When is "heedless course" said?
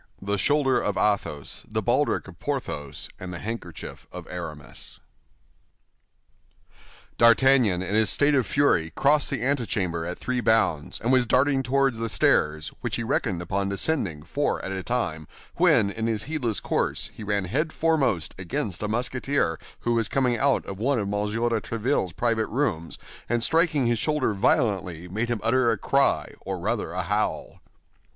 16.23-17.11